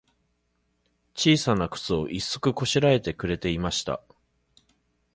[1.13, 4.01] ちいさなくつを、一足こしらえてくれていました。